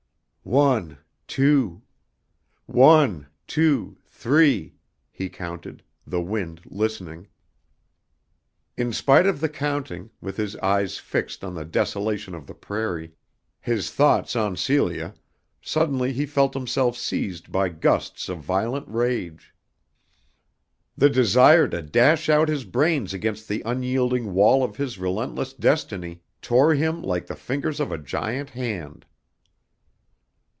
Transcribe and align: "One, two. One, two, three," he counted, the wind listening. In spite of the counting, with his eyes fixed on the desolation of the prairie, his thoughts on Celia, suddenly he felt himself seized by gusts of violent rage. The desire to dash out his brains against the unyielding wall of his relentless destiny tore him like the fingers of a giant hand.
"One, 0.43 0.97
two. 1.27 1.83
One, 2.65 3.27
two, 3.45 3.97
three," 4.07 4.73
he 5.11 5.29
counted, 5.29 5.83
the 6.05 6.19
wind 6.19 6.61
listening. 6.65 7.27
In 8.75 8.91
spite 8.91 9.27
of 9.27 9.39
the 9.39 9.47
counting, 9.47 10.09
with 10.19 10.37
his 10.37 10.55
eyes 10.57 10.97
fixed 10.97 11.43
on 11.43 11.53
the 11.53 11.63
desolation 11.63 12.33
of 12.33 12.47
the 12.47 12.55
prairie, 12.55 13.13
his 13.61 13.91
thoughts 13.91 14.35
on 14.35 14.57
Celia, 14.57 15.13
suddenly 15.61 16.11
he 16.11 16.25
felt 16.25 16.55
himself 16.55 16.97
seized 16.97 17.51
by 17.51 17.69
gusts 17.69 18.27
of 18.27 18.39
violent 18.39 18.87
rage. 18.87 19.53
The 20.97 21.09
desire 21.11 21.67
to 21.67 21.83
dash 21.83 22.29
out 22.29 22.49
his 22.49 22.63
brains 22.63 23.13
against 23.13 23.47
the 23.47 23.61
unyielding 23.63 24.33
wall 24.33 24.63
of 24.63 24.75
his 24.77 24.97
relentless 24.97 25.53
destiny 25.53 26.23
tore 26.41 26.73
him 26.73 27.03
like 27.03 27.27
the 27.27 27.35
fingers 27.35 27.79
of 27.79 27.91
a 27.91 27.97
giant 27.99 28.49
hand. 28.49 29.05